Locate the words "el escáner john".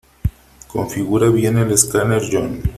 1.59-2.63